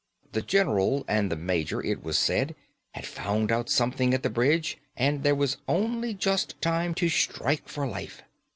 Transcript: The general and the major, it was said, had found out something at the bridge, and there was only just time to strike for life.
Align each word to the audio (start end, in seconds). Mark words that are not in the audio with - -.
The 0.31 0.41
general 0.41 1.05
and 1.07 1.31
the 1.31 1.35
major, 1.35 1.79
it 1.79 2.01
was 2.03 2.17
said, 2.17 2.55
had 2.93 3.05
found 3.05 3.51
out 3.51 3.69
something 3.69 4.15
at 4.15 4.23
the 4.23 4.31
bridge, 4.31 4.79
and 4.97 5.21
there 5.21 5.35
was 5.35 5.57
only 5.67 6.15
just 6.15 6.59
time 6.59 6.95
to 6.95 7.07
strike 7.07 7.69
for 7.69 7.85
life. 7.85 8.23